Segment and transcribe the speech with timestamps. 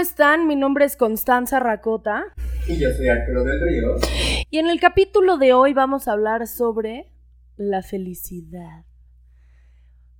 [0.00, 0.46] están?
[0.46, 2.24] Mi nombre es Constanza Racota.
[2.66, 3.96] Y yo soy Arturo del Río.
[4.50, 7.12] Y en el capítulo de hoy vamos a hablar sobre
[7.56, 8.86] la felicidad.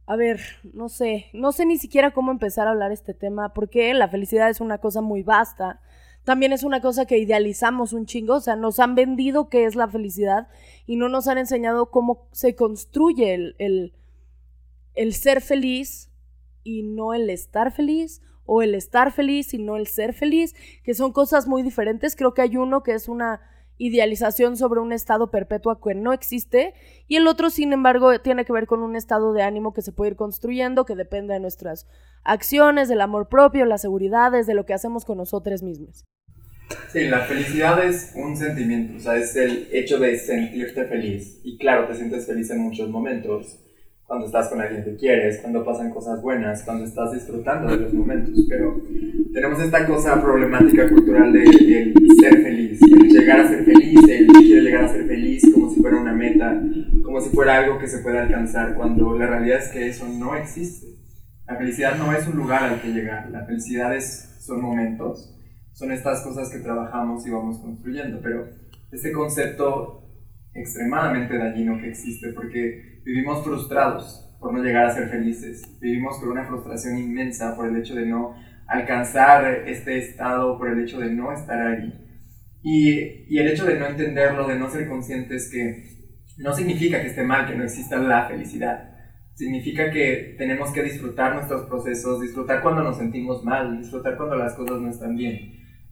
[0.06, 0.40] A ver,
[0.74, 4.50] no sé, no sé ni siquiera cómo empezar a hablar este tema, porque la felicidad
[4.50, 5.80] es una cosa muy vasta.
[6.24, 9.76] También es una cosa que idealizamos un chingo, o sea, nos han vendido qué es
[9.76, 10.48] la felicidad
[10.86, 13.94] y no nos han enseñado cómo se construye el, el,
[14.94, 16.10] el ser feliz
[16.62, 20.94] y no el estar feliz, o el estar feliz y no el ser feliz, que
[20.94, 22.16] son cosas muy diferentes.
[22.16, 23.40] Creo que hay uno que es una
[23.80, 26.74] idealización sobre un estado perpetuo que no existe
[27.08, 29.92] y el otro, sin embargo, tiene que ver con un estado de ánimo que se
[29.92, 31.86] puede ir construyendo, que depende de nuestras
[32.22, 36.04] acciones, del amor propio, las seguridades, de lo que hacemos con nosotros mismos.
[36.92, 41.40] Sí, la felicidad es un sentimiento, o sea, es el hecho de sentirte feliz.
[41.42, 43.60] Y claro, te sientes feliz en muchos momentos,
[44.10, 47.94] cuando estás con alguien que quieres, cuando pasan cosas buenas, cuando estás disfrutando de los
[47.94, 48.82] momentos, pero
[49.32, 54.26] tenemos esta cosa problemática cultural de, el ser feliz, el llegar a ser feliz, el
[54.26, 56.60] quiere llegar a ser feliz como si fuera una meta,
[57.04, 60.34] como si fuera algo que se pueda alcanzar, cuando la realidad es que eso no
[60.34, 60.88] existe.
[61.46, 65.38] La felicidad no es un lugar al que llegar, la felicidad es, son momentos,
[65.72, 68.44] son estas cosas que trabajamos y vamos construyendo, pero
[68.90, 70.02] este concepto
[70.52, 76.30] extremadamente dañino que existe porque vivimos frustrados por no llegar a ser felices, vivimos con
[76.30, 78.34] una frustración inmensa por el hecho de no
[78.66, 81.92] alcanzar este estado, por el hecho de no estar ahí.
[82.62, 85.84] Y, y el hecho de no entenderlo, de no ser conscientes que
[86.38, 88.90] no significa que esté mal, que no exista la felicidad.
[89.34, 94.54] Significa que tenemos que disfrutar nuestros procesos, disfrutar cuando nos sentimos mal, disfrutar cuando las
[94.54, 95.38] cosas no están bien.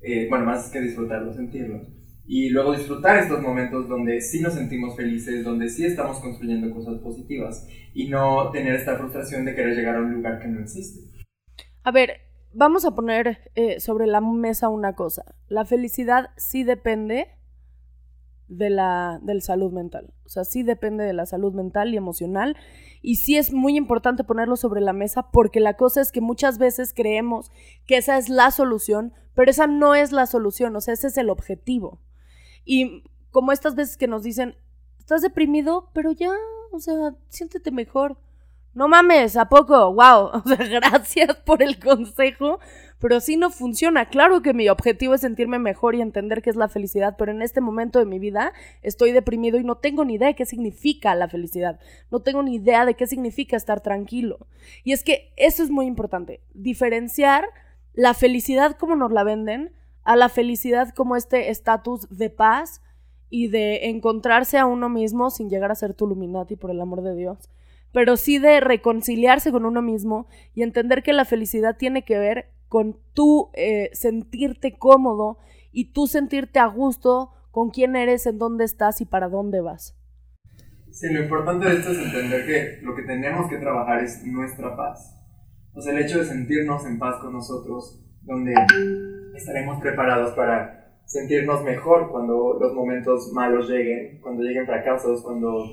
[0.00, 1.97] Eh, bueno, más que disfrutarlo, sentirlo
[2.30, 7.00] y luego disfrutar estos momentos donde sí nos sentimos felices, donde sí estamos construyendo cosas
[7.00, 11.08] positivas y no tener esta frustración de querer llegar a un lugar que no existe.
[11.82, 12.20] A ver,
[12.52, 15.24] vamos a poner eh, sobre la mesa una cosa.
[15.48, 17.28] La felicidad sí depende
[18.46, 20.12] de la del salud mental.
[20.26, 22.56] O sea, sí depende de la salud mental y emocional.
[23.00, 26.58] Y sí es muy importante ponerlo sobre la mesa porque la cosa es que muchas
[26.58, 27.50] veces creemos
[27.86, 31.16] que esa es la solución, pero esa no es la solución, o sea, ese es
[31.16, 32.02] el objetivo.
[32.68, 34.54] Y como estas veces que nos dicen,
[34.98, 36.30] estás deprimido, pero ya,
[36.70, 38.18] o sea, siéntete mejor.
[38.74, 39.94] No mames, ¿a poco?
[39.94, 40.32] ¡Wow!
[40.44, 42.60] O sea, gracias por el consejo,
[42.98, 44.10] pero así no funciona.
[44.10, 47.40] Claro que mi objetivo es sentirme mejor y entender qué es la felicidad, pero en
[47.40, 48.52] este momento de mi vida
[48.82, 51.80] estoy deprimido y no tengo ni idea de qué significa la felicidad.
[52.10, 54.46] No tengo ni idea de qué significa estar tranquilo.
[54.84, 57.46] Y es que eso es muy importante, diferenciar
[57.94, 59.72] la felicidad como nos la venden
[60.08, 62.80] a la felicidad como este estatus de paz
[63.28, 67.02] y de encontrarse a uno mismo sin llegar a ser tu Illuminati, por el amor
[67.02, 67.50] de Dios,
[67.92, 72.46] pero sí de reconciliarse con uno mismo y entender que la felicidad tiene que ver
[72.68, 75.40] con tú eh, sentirte cómodo
[75.72, 79.94] y tú sentirte a gusto con quién eres, en dónde estás y para dónde vas.
[80.90, 84.74] Sí, lo importante de esto es entender que lo que tenemos que trabajar es nuestra
[84.74, 85.14] paz.
[85.74, 88.54] O sea, el hecho de sentirnos en paz con nosotros, donde
[89.38, 95.64] estaremos preparados para sentirnos mejor cuando los momentos malos lleguen, cuando lleguen fracasos, cuando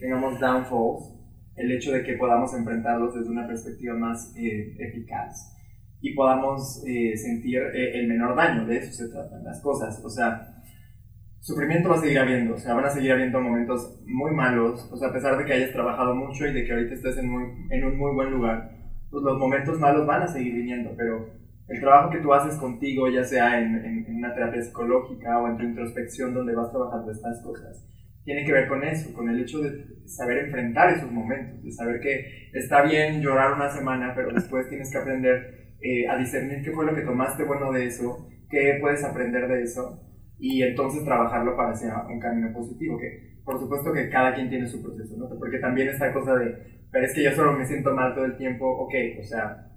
[0.00, 1.14] tengamos downfalls,
[1.56, 5.56] el hecho de que podamos enfrentarlos desde una perspectiva más eh, eficaz
[6.00, 10.08] y podamos eh, sentir eh, el menor daño, de eso se tratan las cosas, o
[10.08, 10.56] sea,
[11.40, 14.96] sufrimiento va a seguir habiendo, o sea, van a seguir habiendo momentos muy malos, o
[14.96, 17.44] sea, a pesar de que hayas trabajado mucho y de que ahorita estés en, muy,
[17.70, 18.70] en un muy buen lugar,
[19.10, 21.39] pues los momentos malos van a seguir viniendo, pero
[21.70, 25.56] el trabajo que tú haces contigo, ya sea en, en, una terapia psicológica o en
[25.56, 27.86] tu introspección donde vas trabajando estas cosas,
[28.24, 29.70] tiene que ver con eso, con el hecho de
[30.04, 34.90] saber enfrentar esos momentos, de saber que está bien llorar una semana, pero después tienes
[34.90, 39.04] que aprender eh, a discernir qué fue lo que tomaste bueno de eso, qué puedes
[39.04, 40.02] aprender de eso
[40.40, 44.66] y entonces trabajarlo para hacer un camino positivo, que por supuesto que cada quien tiene
[44.66, 45.28] su proceso, ¿no?
[45.38, 48.36] Porque también esta cosa de, pero es que yo solo me siento mal todo el
[48.36, 49.69] tiempo, ok, o sea,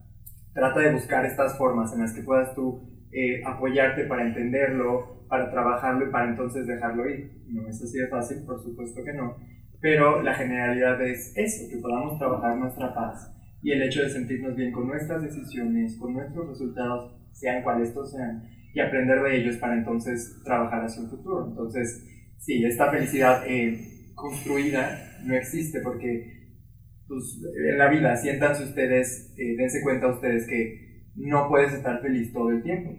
[0.53, 5.49] trata de buscar estas formas en las que puedas tú eh, apoyarte para entenderlo, para
[5.51, 7.43] trabajarlo y para entonces dejarlo ir.
[7.47, 9.35] No es así de fácil, por supuesto que no,
[9.81, 14.55] pero la generalidad es eso, que podamos trabajar nuestra paz y el hecho de sentirnos
[14.55, 19.57] bien con nuestras decisiones, con nuestros resultados, sean cuales estos sean, y aprender de ellos
[19.57, 21.47] para entonces trabajar hacia un futuro.
[21.47, 22.05] Entonces,
[22.39, 26.42] sí, esta felicidad eh, construida no existe porque
[27.07, 32.31] pues, en la vida, siéntanse ustedes, eh, dense cuenta ustedes que no puedes estar feliz
[32.33, 32.91] todo el tiempo.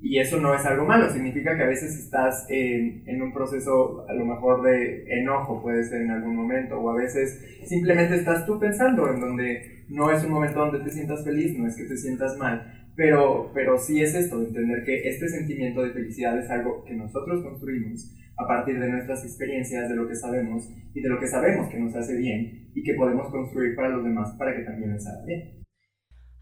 [0.00, 4.04] Y eso no es algo malo, significa que a veces estás en, en, un proceso
[4.06, 8.44] a lo mejor de enojo, puede ser en algún momento, o a veces simplemente estás
[8.44, 11.84] tú pensando en donde no es un momento donde te sientas feliz, no es que
[11.84, 16.50] te sientas mal, Pero, pero sí es esto, entender que este sentimiento de felicidad es
[16.50, 21.08] algo que nosotros construimos a partir de nuestras experiencias, de lo que sabemos y de
[21.08, 24.56] lo que sabemos que nos hace bien y que podemos construir para los demás para
[24.56, 25.64] que también les haga bien.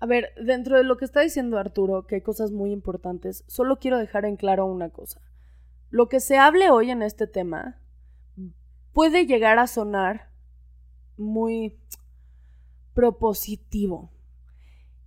[0.00, 3.78] A ver, dentro de lo que está diciendo Arturo, que hay cosas muy importantes, solo
[3.78, 5.20] quiero dejar en claro una cosa.
[5.90, 7.78] Lo que se hable hoy en este tema
[8.92, 10.30] puede llegar a sonar
[11.16, 11.78] muy
[12.94, 14.10] propositivo.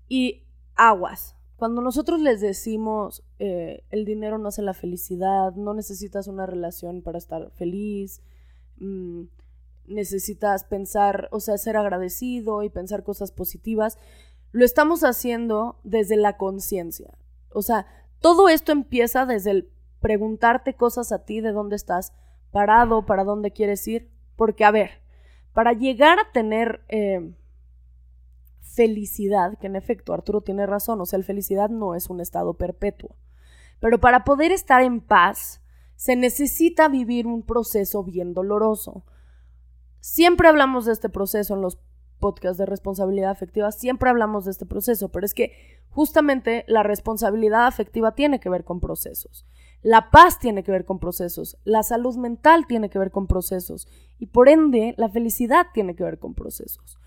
[0.07, 1.35] Y aguas.
[1.57, 7.01] Cuando nosotros les decimos eh, el dinero no hace la felicidad, no necesitas una relación
[7.01, 8.21] para estar feliz,
[8.77, 9.23] mm,
[9.87, 13.97] necesitas pensar, o sea, ser agradecido y pensar cosas positivas,
[14.51, 17.17] lo estamos haciendo desde la conciencia.
[17.51, 17.87] O sea,
[18.19, 19.69] todo esto empieza desde el
[19.99, 22.13] preguntarte cosas a ti de dónde estás
[22.51, 24.09] parado, para dónde quieres ir.
[24.35, 25.01] Porque, a ver,
[25.53, 27.33] para llegar a tener eh,
[28.75, 32.55] felicidad, que en efecto Arturo tiene razón, o sea, la felicidad no es un estado
[32.55, 33.15] perpetuo.
[33.79, 35.61] Pero para poder estar en paz,
[35.95, 39.05] se necesita vivir un proceso bien doloroso.
[39.99, 41.79] Siempre hablamos de este proceso en los
[42.19, 45.51] podcast de responsabilidad afectiva, siempre hablamos de este proceso, pero es que
[45.89, 49.45] justamente la responsabilidad afectiva tiene que ver con procesos.
[49.81, 53.87] La paz tiene que ver con procesos, la salud mental tiene que ver con procesos
[54.17, 56.97] y por ende la felicidad tiene que ver con procesos.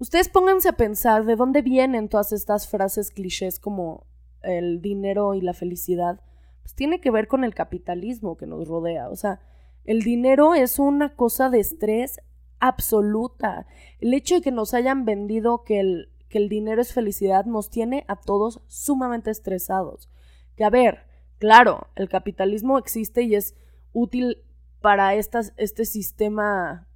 [0.00, 4.06] Ustedes pónganse a pensar de dónde vienen todas estas frases clichés como
[4.42, 6.22] el dinero y la felicidad.
[6.62, 9.10] Pues tiene que ver con el capitalismo que nos rodea.
[9.10, 9.40] O sea,
[9.84, 12.18] el dinero es una cosa de estrés
[12.60, 13.66] absoluta.
[14.00, 17.68] El hecho de que nos hayan vendido que el, que el dinero es felicidad nos
[17.68, 20.08] tiene a todos sumamente estresados.
[20.56, 21.00] Que a ver,
[21.36, 23.54] claro, el capitalismo existe y es
[23.92, 24.44] útil
[24.80, 26.88] para estas, este sistema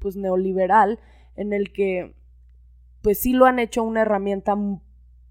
[0.00, 0.98] pues neoliberal
[1.36, 2.16] en el que
[3.02, 4.56] pues sí lo han hecho una herramienta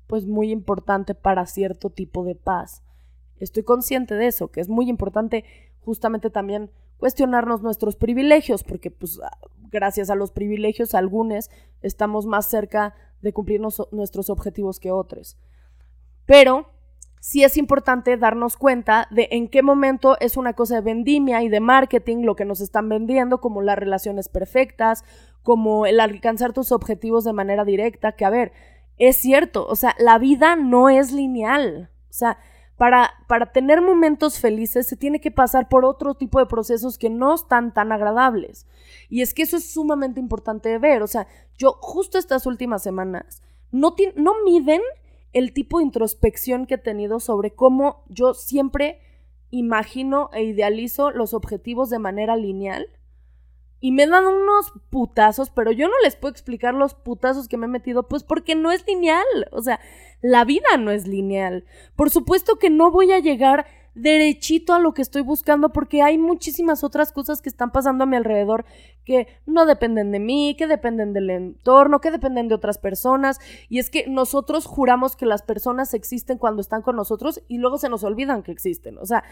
[0.07, 2.83] pues muy importante para cierto tipo de paz.
[3.39, 5.45] Estoy consciente de eso, que es muy importante
[5.79, 9.19] justamente también cuestionarnos nuestros privilegios, porque pues
[9.71, 11.49] gracias a los privilegios, algunos
[11.81, 15.37] estamos más cerca de cumplir nuestros objetivos que otros.
[16.25, 16.69] Pero
[17.21, 21.49] sí es importante darnos cuenta de en qué momento es una cosa de vendimia y
[21.49, 25.05] de marketing lo que nos están vendiendo, como las relaciones perfectas,
[25.43, 28.51] como el alcanzar tus objetivos de manera directa, que a ver,
[28.97, 31.91] es cierto, o sea, la vida no es lineal.
[32.09, 32.39] O sea,
[32.75, 37.11] para, para tener momentos felices se tiene que pasar por otro tipo de procesos que
[37.11, 38.65] no están tan agradables.
[39.09, 41.03] Y es que eso es sumamente importante de ver.
[41.03, 44.81] O sea, yo justo estas últimas semanas no, no miden
[45.33, 48.99] el tipo de introspección que he tenido sobre cómo yo siempre
[49.49, 52.87] imagino e idealizo los objetivos de manera lineal
[53.83, 57.65] y me dan unos putazos, pero yo no les puedo explicar los putazos que me
[57.65, 59.25] he metido, pues porque no es lineal.
[59.51, 59.79] O sea,
[60.21, 61.65] la vida no es lineal.
[61.95, 66.17] Por supuesto que no voy a llegar derechito a lo que estoy buscando porque hay
[66.17, 68.65] muchísimas otras cosas que están pasando a mi alrededor
[69.03, 73.39] que no dependen de mí, que dependen del entorno, que dependen de otras personas.
[73.67, 77.77] Y es que nosotros juramos que las personas existen cuando están con nosotros y luego
[77.77, 78.97] se nos olvidan que existen.
[78.97, 79.23] O sea,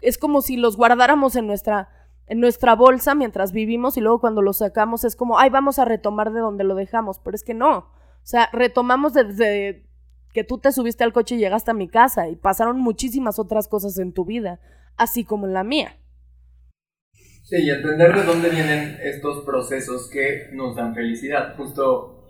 [0.00, 1.88] es como si los guardáramos en nuestra
[2.28, 5.86] en nuestra bolsa mientras vivimos y luego cuando lo sacamos es como, ay, vamos a
[5.86, 7.78] retomar de donde lo dejamos, pero es que no.
[7.78, 9.87] O sea, retomamos desde
[10.38, 13.66] que tú te subiste al coche y llegaste a mi casa y pasaron muchísimas otras
[13.66, 14.60] cosas en tu vida,
[14.96, 15.96] así como en la mía.
[17.42, 21.56] Sí, y entender de dónde vienen estos procesos que nos dan felicidad.
[21.56, 22.28] Justo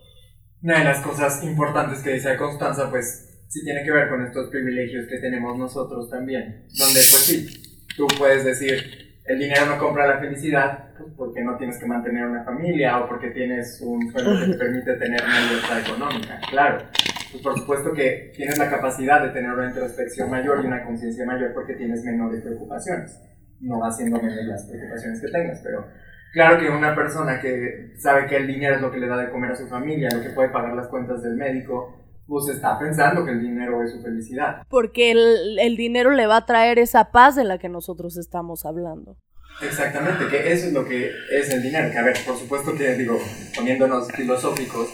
[0.62, 4.48] una de las cosas importantes que decía Constanza, pues sí tiene que ver con estos
[4.48, 10.06] privilegios que tenemos nosotros también, donde pues sí, tú puedes decir, el dinero no compra
[10.06, 14.40] la felicidad pues, porque no tienes que mantener una familia o porque tienes un sueldo
[14.40, 16.40] que te permite tener una libertad económica.
[16.48, 16.86] Claro,
[17.30, 21.26] pues por supuesto que tienes la capacidad de tener una introspección mayor y una conciencia
[21.26, 23.20] mayor porque tienes menores preocupaciones.
[23.60, 25.86] No va siendo menos las preocupaciones que tengas, pero
[26.32, 29.30] claro que una persona que sabe que el dinero es lo que le da de
[29.30, 33.24] comer a su familia, lo que puede pagar las cuentas del médico, pues está pensando
[33.24, 34.62] que el dinero es su felicidad.
[34.68, 39.16] Porque el, dinero le va a traer esa paz de la que nosotros estamos hablando.
[39.62, 41.90] Exactamente, que eso es lo que es el dinero.
[41.90, 43.18] Que a ver, por supuesto que digo,
[43.56, 44.88] poniéndonos filosóficos,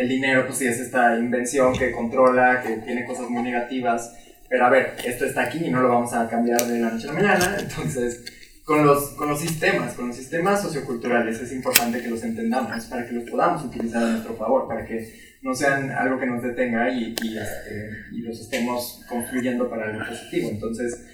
[0.00, 4.16] el dinero pues sí es esta invención que controla, que tiene cosas muy negativas.
[4.48, 7.06] Pero a ver, esto está aquí y no lo vamos a cambiar de la noche
[7.06, 7.56] a la mañana.
[7.60, 8.24] Entonces,
[8.64, 13.06] con los, con los sistemas, con los sistemas socioculturales es importante que los entendamos para
[13.06, 16.88] que los podamos utilizar a nuestro favor, para que no sean algo que nos detenga
[16.88, 20.48] y, y, este, y los estemos construyendo para algo positivo.
[20.48, 21.04] Entonces,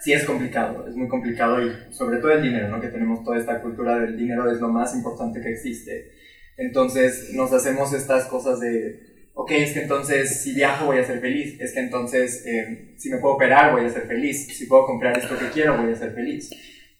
[0.00, 2.80] sí es complicado, es muy complicado y sobre todo el dinero, ¿no?
[2.80, 6.21] Que tenemos toda esta cultura del dinero es lo más importante que existe.
[6.56, 11.20] Entonces nos hacemos estas cosas de, ok, es que entonces si viajo voy a ser
[11.20, 14.86] feliz, es que entonces eh, si me puedo operar voy a ser feliz, si puedo
[14.86, 16.50] comprar esto que quiero voy a ser feliz.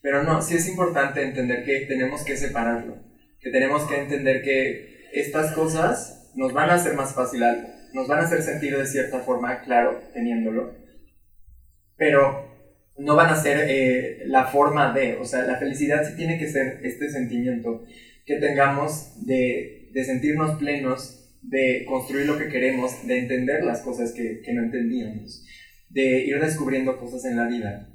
[0.00, 2.96] Pero no, sí es importante entender que tenemos que separarlo,
[3.40, 8.08] que tenemos que entender que estas cosas nos van a hacer más fácil algo, nos
[8.08, 10.74] van a hacer sentir de cierta forma, claro, teniéndolo,
[11.96, 12.50] pero
[12.98, 16.48] no van a ser eh, la forma de, o sea, la felicidad sí tiene que
[16.48, 17.84] ser este sentimiento
[18.24, 24.12] que tengamos de, de sentirnos plenos de construir lo que queremos, de entender las cosas
[24.12, 25.44] que, que, no entendíamos,
[25.90, 27.88] de ir descubriendo cosas en la vida,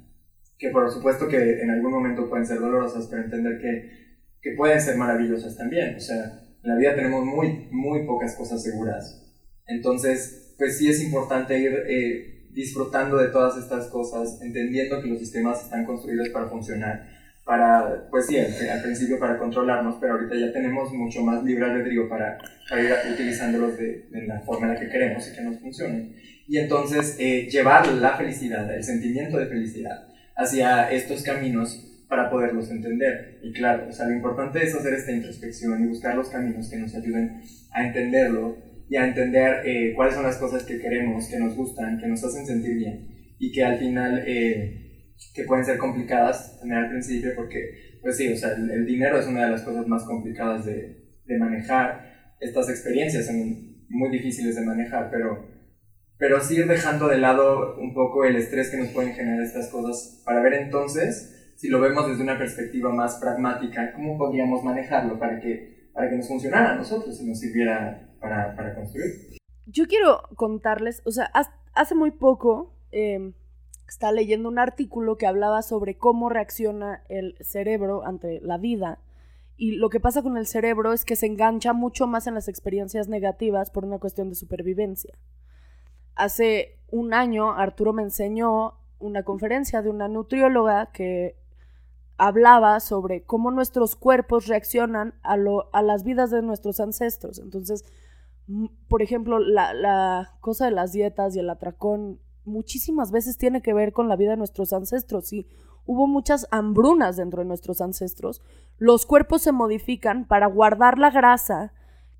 [0.58, 4.80] que por supuesto que en algún momento pueden ser dolorosas, pero entender que, que pueden
[4.80, 5.96] ser maravillosas también.
[5.96, 9.24] O sea, en la vida tenemos muy, muy pocas cosas seguras.
[9.66, 15.20] Entonces, pues sí es importante ir eh, disfrutando de todas estas cosas, entendiendo que los
[15.20, 17.17] sistemas están construidos para funcionar
[17.48, 22.06] para, pues sí, al, principio para controlarnos, pero ahorita ya tenemos mucho más libre albedrío
[22.06, 22.36] para,
[22.68, 26.14] para ir utilizándolos de, de, la forma en la que queremos y que nos funcionen.
[26.46, 32.70] Y entonces eh, llevar la felicidad, el sentimiento de felicidad hacia estos caminos para poderlos
[32.70, 33.38] entender.
[33.42, 36.76] Y claro, o sea, lo importante es hacer esta introspección y buscar los caminos que
[36.76, 37.40] nos ayuden
[37.72, 38.58] a entenderlo
[38.90, 42.22] y a entender eh, cuáles son las cosas que queremos, que nos gustan, que nos
[42.22, 44.22] hacen sentir bien y que al final...
[44.26, 44.84] Eh,
[45.34, 49.44] que pueden ser complicadas al principio porque, pues sí, o sea, el, dinero es una
[49.44, 52.34] de las cosas más complicadas de, de, manejar.
[52.40, 55.46] Estas experiencias son muy difíciles de manejar, pero,
[56.18, 59.68] pero sí ir dejando de lado un poco el estrés que nos pueden generar estas
[59.68, 65.18] cosas para ver entonces, si lo vemos desde una perspectiva más pragmática, cómo podríamos manejarlo
[65.18, 69.38] para que, para que nos funcionara a nosotros y nos sirviera para, para construir.
[69.66, 71.30] Yo quiero contarles, o sea,
[71.74, 72.74] hace muy poco...
[72.92, 73.32] Eh,
[73.88, 79.00] estaba leyendo un artículo que hablaba sobre cómo reacciona el cerebro ante la vida.
[79.56, 82.48] Y lo que pasa con el cerebro es que se engancha mucho más en las
[82.48, 85.18] experiencias negativas por una cuestión de supervivencia.
[86.14, 91.36] Hace un año Arturo me enseñó una conferencia de una nutrióloga que
[92.18, 97.38] hablaba sobre cómo nuestros cuerpos reaccionan a, lo, a las vidas de nuestros ancestros.
[97.38, 97.84] Entonces,
[98.88, 103.74] por ejemplo, la, la cosa de las dietas y el atracón muchísimas veces tiene que
[103.74, 105.46] ver con la vida de nuestros ancestros y
[105.86, 108.42] hubo muchas hambrunas dentro de nuestros ancestros.
[108.76, 111.72] Los cuerpos se modifican para guardar la grasa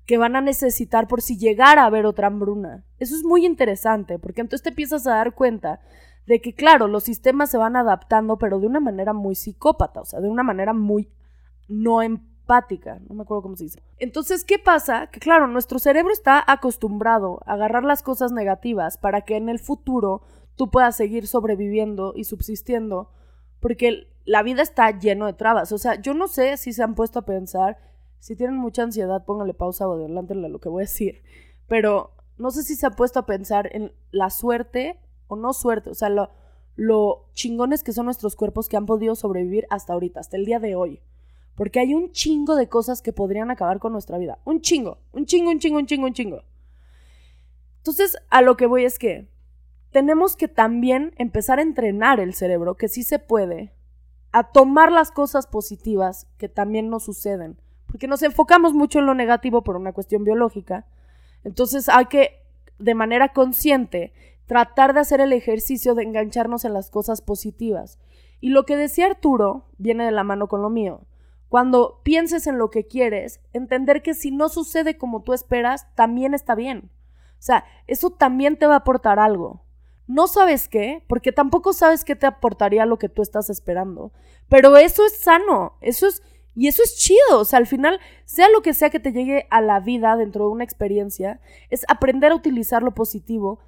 [0.05, 2.83] que van a necesitar por si llegara a haber otra hambruna.
[2.97, 5.81] Eso es muy interesante, porque entonces te empiezas a dar cuenta
[6.25, 10.05] de que, claro, los sistemas se van adaptando, pero de una manera muy psicópata, o
[10.05, 11.11] sea, de una manera muy
[11.67, 12.01] no
[12.49, 13.83] empática, no me acuerdo cómo se dice.
[13.99, 15.07] Entonces, ¿qué pasa?
[15.07, 19.59] Que claro, nuestro cerebro está acostumbrado a agarrar las cosas negativas para que en el
[19.59, 20.23] futuro
[20.55, 23.11] tú puedas seguir sobreviviendo y subsistiendo,
[23.59, 25.71] porque la vida está lleno de trabas.
[25.71, 27.77] O sea, yo no sé si se han puesto a pensar,
[28.17, 31.21] si tienen mucha ansiedad, pónganle pausa o adelántenle lo que voy a decir,
[31.67, 35.91] pero no sé si se han puesto a pensar en la suerte o no suerte,
[35.91, 36.31] o sea, lo,
[36.75, 40.59] lo chingones que son nuestros cuerpos que han podido sobrevivir hasta ahorita, hasta el día
[40.59, 40.99] de hoy.
[41.59, 44.39] Porque hay un chingo de cosas que podrían acabar con nuestra vida.
[44.45, 46.43] Un chingo, un chingo, un chingo, un chingo, un chingo.
[47.79, 49.27] Entonces, a lo que voy es que
[49.91, 53.73] tenemos que también empezar a entrenar el cerebro, que sí se puede,
[54.31, 57.59] a tomar las cosas positivas que también nos suceden.
[57.87, 60.87] Porque nos enfocamos mucho en lo negativo por una cuestión biológica.
[61.43, 62.41] Entonces hay que,
[62.77, 64.13] de manera consciente,
[64.45, 67.99] tratar de hacer el ejercicio de engancharnos en las cosas positivas.
[68.39, 71.01] Y lo que decía Arturo viene de la mano con lo mío.
[71.49, 76.35] Cuando pienses en lo que quieres, entender que si no sucede como tú esperas, también
[76.35, 76.91] está bien.
[77.33, 79.65] O sea, eso también te va a aportar algo.
[80.05, 84.11] No sabes qué, porque tampoco sabes qué te aportaría lo que tú estás esperando.
[84.47, 86.21] Pero eso es sano, eso es,
[86.55, 87.39] y eso es chido.
[87.39, 90.45] O sea, al final, sea lo que sea que te llegue a la vida dentro
[90.45, 91.39] de una experiencia,
[91.69, 93.59] es aprender a utilizar lo positivo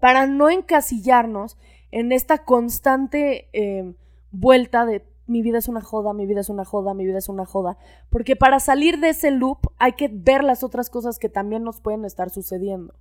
[0.00, 1.56] para no encasillarnos
[1.90, 3.94] en esta constante eh,
[4.32, 7.28] vuelta de mi vida es una joda, mi vida es una joda, mi vida es
[7.28, 7.78] una joda.
[8.10, 11.80] Porque para salir de ese loop hay que ver las otras cosas que también nos
[11.80, 12.94] pueden estar sucediendo.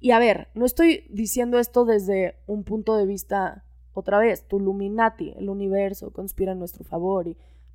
[0.00, 4.58] Y a ver, no estoy diciendo esto desde un punto de vista, otra vez, tu
[4.58, 7.26] Luminati, el universo conspira en nuestro favor.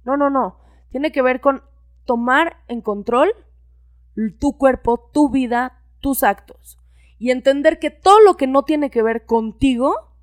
[0.04, 0.58] No, no, no.
[0.90, 1.62] Tiene que ver con
[2.06, 3.32] tomar en control
[4.40, 6.80] tu cuerpo, tu vida, tus actos.
[7.18, 10.15] Y entender que todo lo que no tiene que ver contigo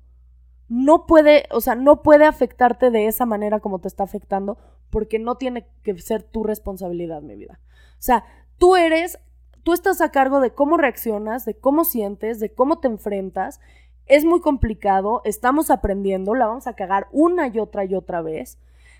[0.69, 4.57] no puede, o sea, no puede afectarte de esa manera como te está afectando,
[4.89, 7.59] porque no tiene que ser tu responsabilidad, mi vida.
[7.93, 8.25] O sea,
[8.57, 9.19] tú eres,
[9.63, 13.59] tú estás a cargo de cómo reaccionas, de cómo sientes, de cómo te enfrentas.
[14.05, 18.59] Es muy complicado, estamos aprendiendo, la vamos a cagar una y otra y otra vez.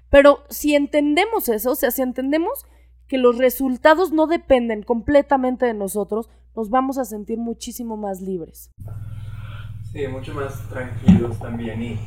[0.09, 2.65] Pero si entendemos eso, o sea, si entendemos
[3.07, 8.71] que los resultados no dependen completamente de nosotros, nos vamos a sentir muchísimo más libres.
[9.93, 11.81] Sí, mucho más tranquilos también.
[11.83, 11.99] Y,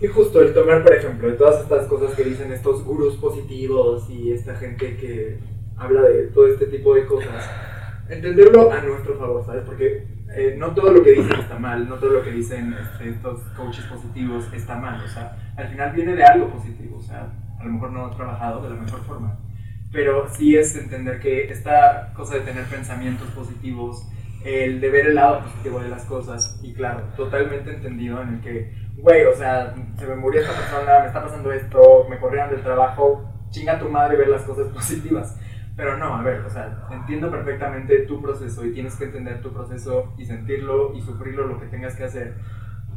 [0.00, 4.08] y justo el tomar, por ejemplo, de todas estas cosas que dicen estos gurús positivos
[4.08, 5.38] y esta gente que
[5.76, 7.48] habla de todo este tipo de cosas,
[8.08, 9.64] entenderlo a nuestro favor, ¿sabes?
[9.64, 13.10] Porque eh, no todo lo que dicen está mal, no todo lo que dicen este,
[13.10, 17.32] estos coaches positivos está mal, o sea, al final viene de algo positivo, o sea,
[17.58, 19.38] a lo mejor no trabajado de la mejor forma,
[19.92, 24.06] pero sí es entender que esta cosa de tener pensamientos positivos,
[24.44, 28.40] el de ver el lado positivo de las cosas, y claro, totalmente entendido en el
[28.40, 32.50] que, güey, o sea, se me murió esta persona, me está pasando esto, me corrieron
[32.50, 35.38] del trabajo, chinga tu madre ver las cosas positivas.
[35.76, 39.52] Pero no, a ver, o sea, entiendo perfectamente tu proceso y tienes que entender tu
[39.52, 42.34] proceso y sentirlo y sufrirlo lo que tengas que hacer.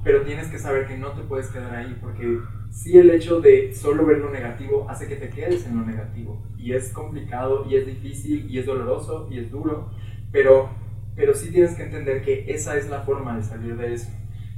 [0.04, 2.40] Pero tienes que saber que no te puedes quedar ahí porque
[2.72, 6.44] sí el hecho de solo ver lo negativo hace que te quedes en lo negativo.
[6.58, 9.90] Y es complicado y es difícil y es doloroso y es duro,
[10.34, 10.72] pero,
[11.16, 14.10] pero sí tienes que entender que esa es la forma de salir de eso.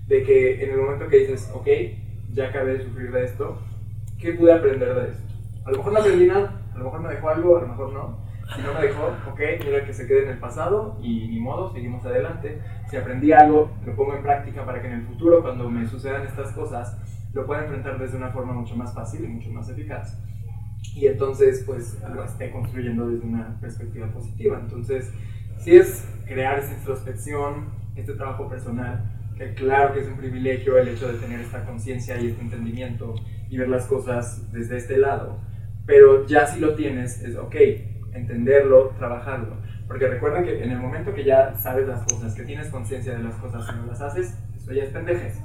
[0.08, 1.68] De que en el momento que dices, ok,
[2.32, 3.60] ya acabé de sufrir de esto,
[4.20, 5.24] ¿qué pude aprender de esto?
[5.66, 7.94] A lo mejor no aprendí nada, a lo mejor me dejó algo, a lo mejor
[7.94, 8.26] no.
[8.54, 11.74] Si no me dejó, ok, mira que se quede en el pasado y ni modo,
[11.74, 12.62] seguimos adelante.
[12.90, 16.28] Si aprendí algo, lo pongo en práctica para que en el futuro, cuando me sucedan
[16.28, 16.96] estas cosas,
[17.34, 20.20] lo pueda enfrentar desde una forma mucho más fácil y mucho más eficaz.
[20.96, 24.60] Y entonces, pues, lo esté construyendo desde una perspectiva positiva.
[24.62, 25.12] Entonces,
[25.66, 29.04] si es crear esa introspección, este trabajo personal,
[29.38, 33.16] que claro que es un privilegio el hecho de tener esta conciencia y este entendimiento
[33.50, 35.42] y ver las cosas desde este lado
[35.86, 37.56] pero ya si lo tienes, es ok,
[38.14, 39.58] entenderlo, trabajarlo.
[39.88, 43.24] Porque recuerda que en el momento que ya sabes las cosas, que tienes conciencia de
[43.24, 45.40] las cosas y no las haces, eso ya es pendejes.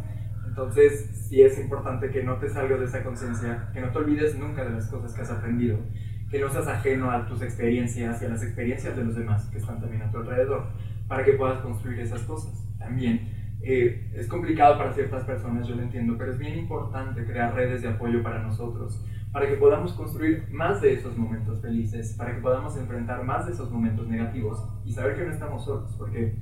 [0.46, 4.38] Entonces, sí es importante que no te salgas de esa conciencia, que no te olvides
[4.38, 5.78] nunca de las cosas que has aprendido,
[6.30, 9.58] que no seas ajeno a tus experiencias y a las experiencias de los demás que
[9.58, 10.68] están también a tu alrededor,
[11.08, 12.52] para que puedas construir esas cosas.
[12.78, 13.28] También
[13.62, 17.82] eh, es complicado para ciertas personas, yo lo entiendo, pero es bien importante crear redes
[17.82, 22.40] de apoyo para nosotros para que podamos construir más de esos momentos felices, para que
[22.40, 26.34] podamos enfrentar más de esos momentos negativos y saber que no estamos solos, porque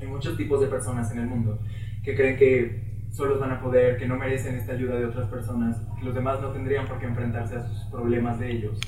[0.00, 1.58] hay muchos tipos de personas en el mundo
[2.02, 5.76] que creen que solos van a poder, que no merecen esta ayuda de otras personas,
[5.98, 8.80] que los demás no tendrían por qué enfrentarse a sus problemas de ellos.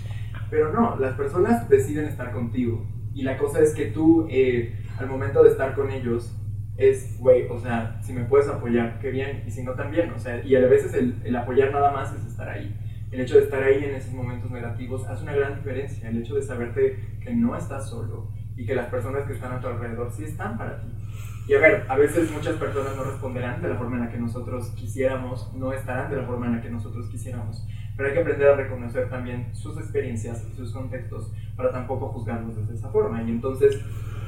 [0.51, 5.07] Pero no, las personas deciden estar contigo y la cosa es que tú, eh, al
[5.07, 6.35] momento de estar con ellos,
[6.77, 10.19] es, güey, o sea, si me puedes apoyar, qué bien, y si no, también, o
[10.19, 12.75] sea, y a veces el, el apoyar nada más es estar ahí
[13.15, 16.09] el hecho de estar ahí en esos momentos negativos hace una gran diferencia.
[16.09, 19.61] El hecho de saberte que no estás solo y que las personas que están a
[19.61, 20.89] tu alrededor sí están para ti.
[21.47, 24.19] Y a ver, a veces muchas personas no responderán de la forma en la que
[24.19, 27.67] nosotros quisiéramos, no estarán de la forma en la que nosotros quisiéramos.
[27.97, 32.67] Pero hay que aprender a reconocer también sus experiencias y sus contextos para tampoco juzgarlos
[32.67, 33.23] de esa forma.
[33.23, 33.79] Y entonces,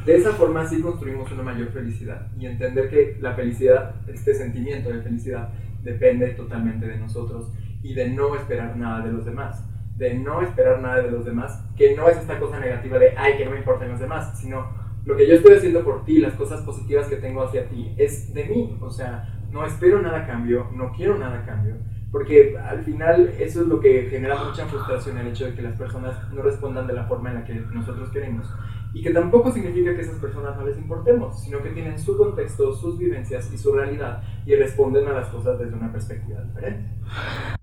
[0.05, 4.91] de esa forma sí construimos una mayor felicidad y entender que la felicidad, este sentimiento
[4.91, 5.49] de felicidad,
[5.83, 7.51] depende totalmente de nosotros
[7.83, 9.65] y de no esperar nada de los demás.
[9.97, 13.39] De no esperar nada de los demás, que no es esta cosa negativa de, ay,
[13.39, 16.35] que no me importan los demás, sino lo que yo estoy haciendo por ti, las
[16.35, 18.77] cosas positivas que tengo hacia ti, es de mí.
[18.81, 21.77] O sea, no espero nada a cambio, no quiero nada a cambio.
[22.11, 25.77] Porque al final eso es lo que genera mucha frustración, el hecho de que las
[25.77, 28.49] personas no respondan de la forma en la que nosotros queremos.
[28.95, 32.75] Y que tampoco significa que esas personas no les importemos, sino que tienen su contexto,
[32.75, 36.91] sus vivencias y su realidad y responden a las cosas desde una perspectiva diferente.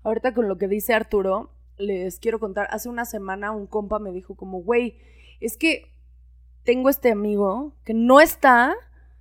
[0.02, 4.12] Ahorita con lo que dice Arturo, les quiero contar, hace una semana un compa me
[4.12, 4.96] dijo como, güey,
[5.40, 5.93] es que
[6.64, 8.74] tengo este amigo que no está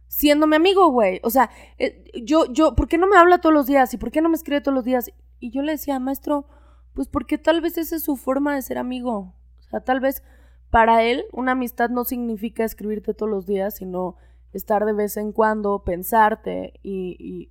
[0.08, 1.20] siendo mi amigo, güey.
[1.24, 3.94] O sea, eh, yo, yo, ¿por qué no me habla todos los días?
[3.94, 5.12] ¿Y por qué no me escribe todos los días?
[5.40, 6.48] Y yo le decía, maestro,
[6.94, 9.34] pues porque tal vez esa es su forma de ser amigo.
[9.60, 10.24] O sea, tal vez
[10.70, 14.16] para él, una amistad no significa escribirte todos los días, sino
[14.54, 17.50] estar de vez en cuando, pensarte y,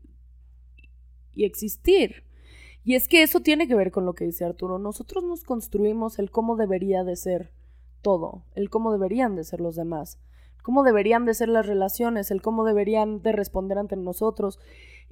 [1.35, 2.25] y, existir.
[2.85, 4.79] Y es que eso tiene que ver con lo que dice Arturo.
[4.79, 7.53] Nosotros nos construimos el cómo debería de ser
[8.03, 10.19] todo, el cómo deberían de ser los demás,
[10.63, 14.59] cómo deberían de ser las relaciones, el cómo deberían de responder ante nosotros.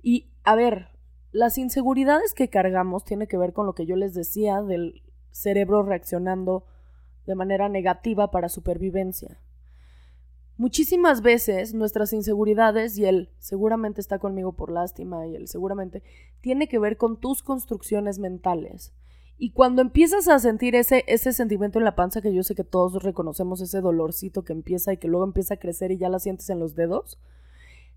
[0.02, 0.88] Y a ver,
[1.32, 5.82] las inseguridades que cargamos tiene que ver con lo que yo les decía del cerebro
[5.82, 6.66] reaccionando
[7.26, 9.40] de manera negativa para supervivencia.
[10.56, 16.02] Muchísimas veces nuestras inseguridades y el seguramente está conmigo por lástima y el seguramente
[16.42, 18.92] tiene que ver con tus construcciones mentales.
[19.42, 22.62] Y cuando empiezas a sentir ese, ese sentimiento en la panza, que yo sé que
[22.62, 26.18] todos reconocemos ese dolorcito que empieza y que luego empieza a crecer y ya la
[26.18, 27.18] sientes en los dedos,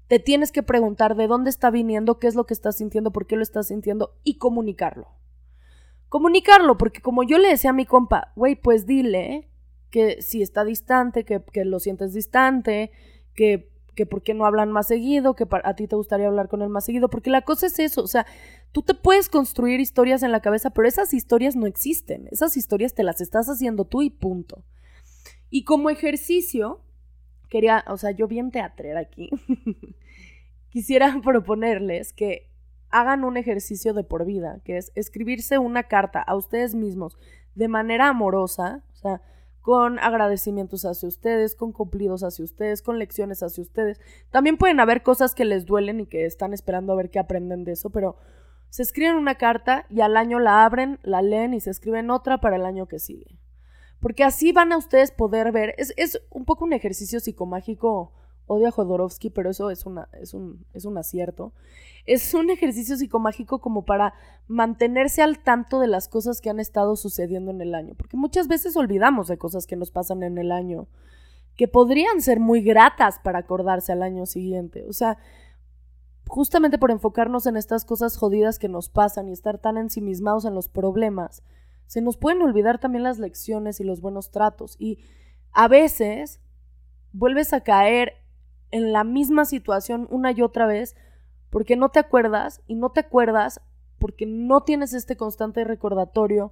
[0.08, 3.28] te tienes que preguntar de dónde está viniendo, qué es lo que estás sintiendo, por
[3.28, 5.10] qué lo estás sintiendo y comunicarlo.
[6.08, 9.50] Comunicarlo, porque como yo le decía a mi compa, güey, pues dile
[9.90, 12.92] que si está distante, que, lo sientes distante,
[13.36, 16.62] que, que por qué no hablan más seguido, que a ti te gustaría hablar con
[16.62, 18.26] él más seguido, porque la cosa es eso, o sea,
[18.74, 22.94] tú te puedes construir historias en la cabeza, pero esas historias no existen, esas historias
[22.94, 24.66] te las estás haciendo tú y punto.
[25.50, 26.82] Y como ejercicio,
[27.50, 29.30] quería, o sea, yo bien teatrera aquí,
[30.70, 32.50] quisiera proponerles que
[32.90, 37.18] hagan un ejercicio de por vida, que es escribirse una carta a ustedes mismos
[37.54, 39.22] de manera amorosa, o sea,
[39.62, 44.02] con agradecimientos hacia ustedes, con cumplidos hacia ustedes, con lecciones hacia ustedes.
[44.32, 47.64] También pueden haber cosas que les duelen y que están esperando a ver qué aprenden
[47.64, 48.18] de eso, pero
[48.74, 52.42] se escriben una carta y al año la abren, la leen y se escriben otra
[52.42, 53.38] para el año que sigue.
[54.00, 58.14] Porque así van a ustedes poder ver, es, es un poco un ejercicio psicomágico,
[58.48, 61.54] odio a Jodorowsky, pero eso es, una, es, un, es un acierto
[62.08, 64.16] es un ejercicio psicomágico como para
[64.48, 68.48] mantenerse al tanto de las cosas que han estado sucediendo en el año, porque muchas
[68.48, 70.88] veces olvidamos de cosas que nos pasan en el año,
[71.56, 74.86] que podrían ser muy gratas para acordarse al año siguiente.
[74.90, 75.18] O sea,
[76.28, 80.56] justamente por enfocarnos en estas cosas jodidas que nos pasan y estar tan ensimismados en
[80.56, 81.44] los problemas,
[81.86, 84.76] se nos pueden olvidar también las lecciones y los buenos tratos.
[84.80, 85.00] Y
[85.52, 86.42] a veces
[87.12, 88.14] vuelves a caer
[88.72, 90.96] en la misma situación una y otra vez
[91.50, 93.62] porque no te acuerdas y no te acuerdas
[94.00, 96.52] porque no tienes este constante recordatorio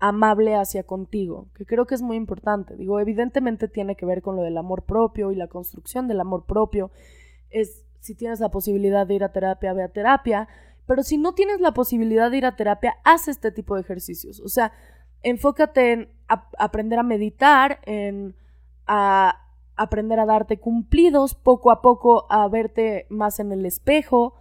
[0.00, 2.74] amable hacia contigo, que creo que es muy importante.
[2.76, 6.46] Digo, evidentemente tiene que ver con lo del amor propio y la construcción del amor
[6.46, 6.90] propio.
[7.50, 10.48] Es si tienes la posibilidad de ir a terapia, ve a terapia,
[10.86, 14.40] pero si no tienes la posibilidad de ir a terapia, haz este tipo de ejercicios.
[14.40, 14.72] O sea,
[15.22, 16.08] enfócate en
[16.58, 18.34] aprender a meditar, en
[18.86, 24.34] a aprender a darte cumplidos, poco a poco a verte más en el espejo,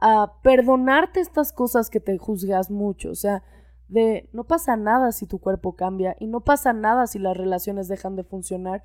[0.00, 3.42] a perdonarte estas cosas que te juzgas mucho, o sea,
[3.88, 7.88] de no pasa nada si tu cuerpo cambia y no pasa nada si las relaciones
[7.88, 8.82] dejan de funcionar.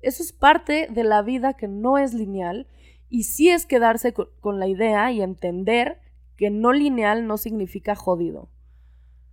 [0.00, 2.66] Eso es parte de la vida que no es lineal
[3.08, 6.00] y sí es quedarse con la idea y entender
[6.36, 8.50] que no lineal no significa jodido.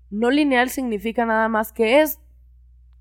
[0.10, 2.20] No lineal significa nada más que es,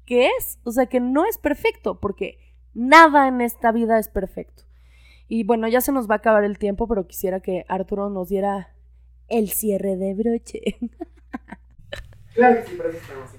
[0.07, 2.39] que es, o sea, que no es perfecto, porque
[2.75, 4.65] Nada en esta vida es perfecto.
[5.29, 8.29] Y bueno, ya se nos va a acabar el tiempo, pero quisiera que Arturo nos
[8.29, 8.75] diera
[9.29, 10.61] el cierre de broche.
[12.35, 13.31] Claro que sí, eso estamos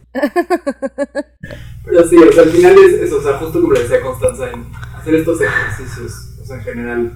[1.83, 4.67] Pero sí, o sea, al final es, o sea, justo como le decía Constanza, en
[4.95, 7.11] hacer estos ejercicios, o en general,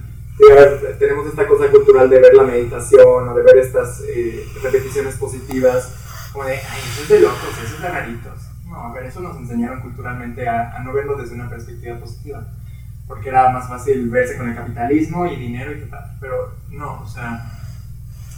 [0.98, 5.94] tenemos esta cosa cultural de ver la meditación o de ver estas eh, repeticiones positivas,
[6.32, 8.32] como de, ay, eso es de locos, eso es de raritos.
[8.66, 12.46] No, a ver, eso nos enseñaron culturalmente a, no verlo desde una perspectiva positiva,
[13.06, 17.08] porque era más fácil verse con el capitalismo y dinero y tal, pero no, o
[17.08, 17.50] sea,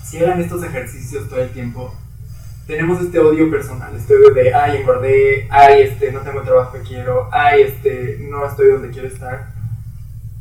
[0.05, 1.95] si eran estos ejercicios todo el tiempo,
[2.67, 6.73] tenemos este odio personal, este odio de, ay, engordé, ay, este, no tengo el trabajo
[6.73, 9.50] que quiero, ay, este, no estoy donde quiero estar.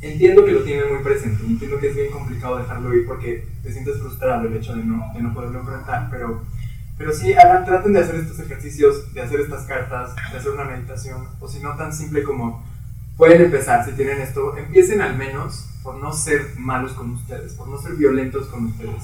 [0.02, 3.72] Entiendo que lo tienen muy presente, entiendo que es bien complicado dejarlo ir porque te
[3.72, 6.42] sientes frustrado el hecho de no, de no poderlo enfrentar, pero
[7.00, 10.66] pero sí, hagan, traten de hacer estos ejercicios, de hacer estas cartas, de hacer una
[10.66, 12.62] meditación, o si no tan simple como
[13.16, 17.70] pueden empezar, si tienen esto, empiecen al menos por no ser malos con ustedes, por
[17.70, 19.02] no ser violentos con ustedes,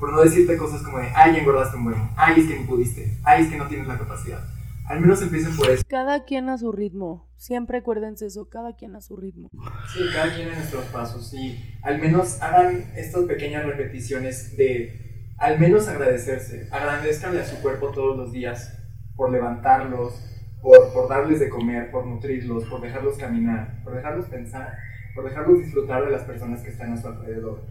[0.00, 3.16] por no decirte cosas como de, ay, engordaste un buen, ay, es que no pudiste,
[3.22, 4.44] ay, es que no tienes la capacidad.
[4.88, 5.82] Al menos empiecen por eso.
[5.88, 7.28] Cada quien a su ritmo.
[7.36, 9.50] Siempre acuérdense eso, cada quien a su ritmo.
[9.92, 11.34] Sí, cada quien en nuestros pasos.
[11.34, 16.68] Y al menos hagan estas pequeñas repeticiones de al menos agradecerse.
[16.70, 18.78] Agradezcanle a su cuerpo todos los días
[19.16, 20.14] por levantarlos,
[20.62, 24.78] por, por darles de comer, por nutrirlos, por dejarlos caminar, por dejarlos pensar,
[25.14, 27.64] por dejarlos disfrutar de las personas que están a su alrededor.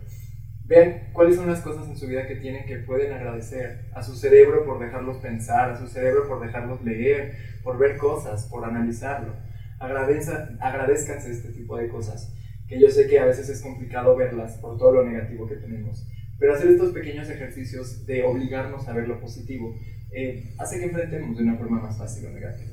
[0.68, 3.86] Vean cuáles son las cosas en su vida que tienen que pueden agradecer.
[3.94, 8.48] A su cerebro por dejarlos pensar, a su cerebro por dejarlos leer, por ver cosas,
[8.48, 9.34] por analizarlo.
[9.80, 12.34] agradezcanse este tipo de cosas,
[12.68, 16.08] que yo sé que a veces es complicado verlas por todo lo negativo que tenemos.
[16.40, 19.76] Pero hacer estos pequeños ejercicios de obligarnos a ver lo positivo
[20.12, 22.72] eh, hace que enfrentemos de una forma más fácil lo negativo.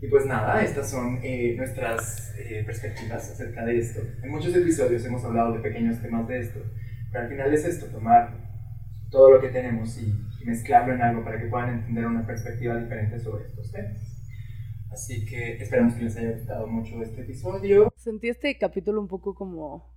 [0.00, 4.02] Y pues nada, estas son eh, nuestras eh, perspectivas acerca de esto.
[4.22, 6.60] En muchos episodios hemos hablado de pequeños temas de esto,
[7.14, 8.34] pero al final es esto, tomar
[9.08, 12.76] todo lo que tenemos y, y mezclarlo en algo para que puedan entender una perspectiva
[12.76, 13.96] diferente sobre estos temas.
[14.90, 17.92] Así que esperamos que les haya gustado mucho este episodio.
[17.96, 19.94] Sentí este capítulo un poco como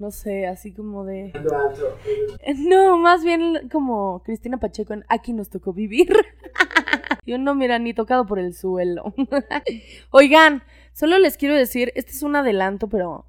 [0.00, 1.30] no sé, así como de...
[2.56, 6.10] No, más bien como Cristina Pacheco en Aquí nos tocó vivir.
[7.26, 9.14] Yo no, mira, ni tocado por el suelo.
[10.10, 13.26] Oigan, solo les quiero decir, este es un adelanto, pero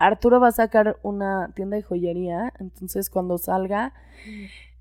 [0.00, 3.92] Arturo va a sacar una tienda de joyería, entonces cuando salga,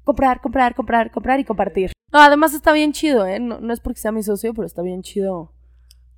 [0.05, 1.91] comprar, comprar, comprar, comprar y compartir.
[2.11, 3.39] No, además está bien chido, ¿eh?
[3.39, 5.51] No, es porque sea mi socio, pero está bien chido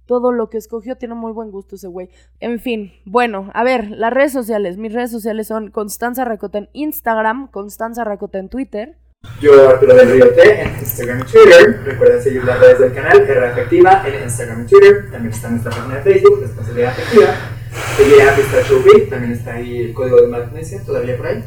[0.05, 0.95] todo lo que escogió.
[0.97, 2.09] Tiene muy buen gusto ese güey.
[2.39, 4.77] En fin, bueno, a ver, las redes sociales.
[4.77, 8.97] Mis redes sociales son Constanza Racota en Instagram, Constanza Racota en Twitter.
[9.41, 11.81] Yo, Arturo del Río T, en Instagram y Twitter.
[11.85, 15.11] Recuerden seguir las redes del canal R Afectiva en Instagram y Twitter.
[15.11, 17.60] También está nuestra página de Facebook, Responsabilidad Afectiva.
[17.73, 21.43] A Pistacho Week, también está ahí el código de magnesia, todavía por ahí.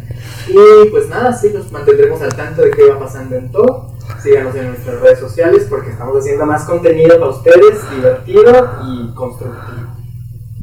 [0.48, 3.94] Y pues nada, sí, los mantendremos al tanto de qué va pasando en todo.
[4.22, 9.94] Síganos en nuestras redes sociales porque estamos haciendo más contenido para ustedes, divertido y constructivo.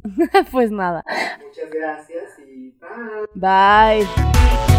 [0.51, 1.03] pues nada.
[1.45, 2.73] Muchas gracias y
[3.35, 4.05] bye.
[4.05, 4.70] Bye.